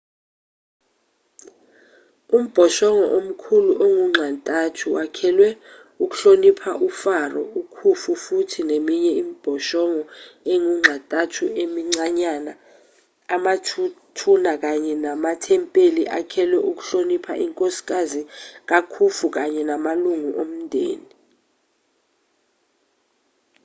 umbhoshongo 2.37 3.05
omkhulu 3.17 3.71
ongunxa-ntathu 3.85 4.85
wakhelwe 4.97 5.49
ukuhlonipha 6.03 6.71
ufaro 6.87 7.41
ukhufu 7.61 8.11
futhi 8.23 8.59
neminye 8.69 9.11
imibhoshongo 9.21 10.01
engunxa-ntathu 10.53 11.43
emincanyana 11.63 12.53
amathuna 13.35 14.51
kanye 14.63 14.93
namathempeli 15.03 16.03
akhelwe 16.19 16.59
ukuhlonipha 16.69 17.33
inkosikazi 17.45 18.21
kakhufu 18.69 19.25
kanye 19.35 19.61
namalungu 19.69 20.29
omndeni 20.41 21.09